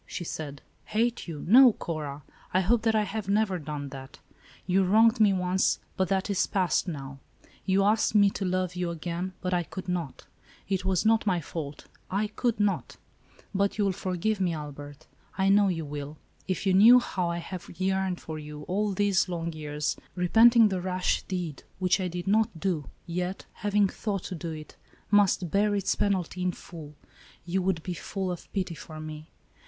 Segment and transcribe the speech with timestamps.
[0.07, 0.63] she said.
[0.85, 2.23] "Hate you; no, Cora.
[2.55, 4.17] I hope that I have never done that.
[4.65, 7.19] You wronged me once, but that is passed, now.
[7.67, 10.25] You asked me to love you again, but I could not.
[10.67, 12.97] It was not my fault; I could not."
[13.37, 15.05] ^" But you will forgive me, Albert,
[15.37, 16.17] I know you will.
[16.47, 20.81] If you knew how I have yearned for you, all these long years, repenting the
[20.81, 24.75] rash deed, which I did not do, yet, having thought to do it,
[25.11, 26.95] must bear its penalty in full,
[27.45, 29.29] you would be full of pity for me.